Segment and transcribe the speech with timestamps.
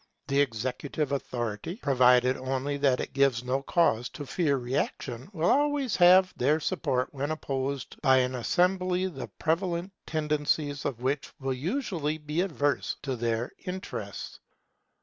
[0.29, 5.95] The executive authority, provided only that it gives no cause to fear reaction, will always
[5.97, 12.17] have their support when opposed by an assembly the prevalent tendencies of which will usually
[12.17, 14.39] be adverse to their interests.